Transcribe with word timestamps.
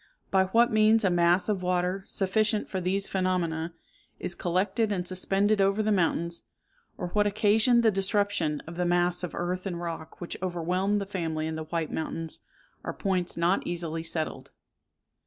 By 0.31 0.45
what 0.45 0.71
means 0.71 1.03
a 1.03 1.11
mass 1.11 1.47
of 1.47 1.61
water, 1.61 2.03
sufficient 2.07 2.67
for 2.67 2.81
these 2.81 3.07
phenomena, 3.07 3.75
is 4.17 4.33
collected 4.33 4.91
and 4.91 5.07
suspended 5.07 5.61
over 5.61 5.83
the 5.83 5.91
mountains, 5.91 6.41
or 6.97 7.09
what 7.09 7.27
occasioned 7.27 7.83
the 7.83 7.91
disruption 7.91 8.61
of 8.65 8.77
the 8.77 8.85
mass 8.85 9.21
of 9.21 9.35
earth 9.35 9.67
and 9.67 9.79
rock 9.79 10.19
which 10.19 10.37
overwhelmed 10.41 10.99
the 10.99 11.05
family 11.05 11.45
in 11.45 11.53
the 11.53 11.65
White 11.65 11.91
Mountains, 11.91 12.39
are 12.83 12.93
points 12.93 13.37
not 13.37 13.61
easily 13.67 14.01
settled. 14.01 14.49